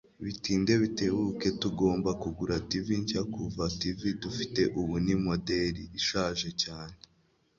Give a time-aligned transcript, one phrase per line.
[0.23, 6.97] Bitinde bitebuke tugomba kugura TV nshya kuva TV dufite ubu ni moderi ishaje cyane